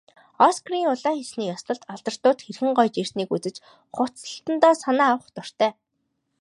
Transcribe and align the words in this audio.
Оскарын 0.47 0.89
улаан 0.93 1.15
хивсний 1.19 1.51
ёслолд 1.55 1.83
алдартнууд 1.93 2.39
хэрхэн 2.45 2.71
гоёж 2.77 2.93
ирснийг 3.01 3.29
үзэж, 3.35 3.55
хувцаслалтдаа 3.95 4.73
санаа 4.83 5.09
авах 5.13 5.29
дуртай. 5.35 5.71